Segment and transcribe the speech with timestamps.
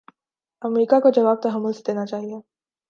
[0.61, 2.39] امریکہ کو جواب تحمل سے دینا چاہیے۔